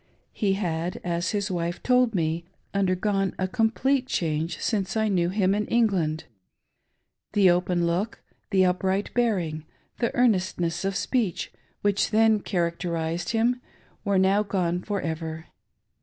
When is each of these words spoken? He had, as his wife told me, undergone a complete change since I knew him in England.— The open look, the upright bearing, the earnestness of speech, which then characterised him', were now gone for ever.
He 0.33 0.53
had, 0.53 0.99
as 1.03 1.29
his 1.29 1.51
wife 1.51 1.83
told 1.83 2.15
me, 2.15 2.45
undergone 2.73 3.35
a 3.37 3.47
complete 3.47 4.07
change 4.07 4.57
since 4.59 4.97
I 4.97 5.09
knew 5.09 5.29
him 5.29 5.53
in 5.53 5.67
England.— 5.67 6.23
The 7.33 7.51
open 7.51 7.85
look, 7.85 8.19
the 8.49 8.65
upright 8.65 9.11
bearing, 9.13 9.63
the 9.99 10.11
earnestness 10.15 10.83
of 10.85 10.95
speech, 10.95 11.53
which 11.83 12.09
then 12.09 12.39
characterised 12.39 13.29
him', 13.29 13.61
were 14.03 14.17
now 14.17 14.41
gone 14.41 14.81
for 14.81 14.99
ever. 15.01 15.45